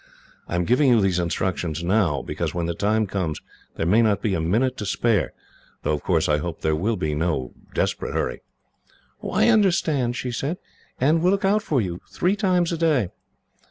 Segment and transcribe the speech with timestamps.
[0.47, 3.39] I am giving you these instructions now, because when the time comes
[3.75, 5.31] there may not be a minute to spare,
[5.83, 8.41] though, of course, I hope there will be no desperate hurry."
[9.31, 10.57] "I understand," she said,
[10.99, 13.09] "and will look out for you, three times a day."